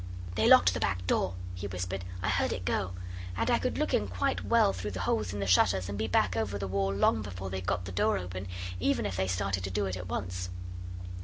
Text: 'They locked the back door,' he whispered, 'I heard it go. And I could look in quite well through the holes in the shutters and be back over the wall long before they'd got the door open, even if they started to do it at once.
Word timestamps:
'They 0.33 0.47
locked 0.47 0.73
the 0.73 0.79
back 0.79 1.05
door,' 1.05 1.35
he 1.53 1.67
whispered, 1.67 2.03
'I 2.23 2.29
heard 2.29 2.51
it 2.51 2.65
go. 2.65 2.93
And 3.37 3.51
I 3.51 3.59
could 3.59 3.77
look 3.77 3.93
in 3.93 4.07
quite 4.07 4.43
well 4.43 4.73
through 4.73 4.89
the 4.89 5.01
holes 5.01 5.31
in 5.31 5.39
the 5.39 5.45
shutters 5.45 5.87
and 5.89 5.95
be 5.95 6.07
back 6.07 6.35
over 6.35 6.57
the 6.57 6.67
wall 6.67 6.91
long 6.91 7.21
before 7.21 7.51
they'd 7.51 7.67
got 7.67 7.85
the 7.85 7.91
door 7.91 8.17
open, 8.17 8.47
even 8.79 9.05
if 9.05 9.15
they 9.15 9.27
started 9.27 9.63
to 9.63 9.69
do 9.69 9.85
it 9.85 9.95
at 9.95 10.09
once. 10.09 10.49